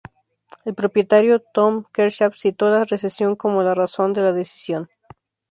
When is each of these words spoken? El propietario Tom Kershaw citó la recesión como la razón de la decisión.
El 0.65 0.73
propietario 0.73 1.43
Tom 1.53 1.83
Kershaw 1.93 2.31
citó 2.33 2.71
la 2.71 2.85
recesión 2.85 3.35
como 3.35 3.61
la 3.61 3.75
razón 3.75 4.13
de 4.13 4.21
la 4.21 4.33
decisión. 4.33 4.89